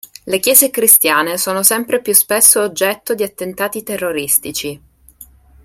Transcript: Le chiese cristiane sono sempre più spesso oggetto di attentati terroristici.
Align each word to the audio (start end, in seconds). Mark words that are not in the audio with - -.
Le 0.23 0.39
chiese 0.39 0.71
cristiane 0.71 1.37
sono 1.37 1.61
sempre 1.61 2.01
più 2.01 2.11
spesso 2.13 2.59
oggetto 2.59 3.13
di 3.13 3.21
attentati 3.21 3.83
terroristici. 3.83 4.81